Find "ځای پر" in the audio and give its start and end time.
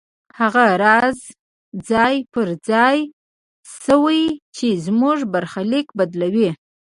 1.89-2.47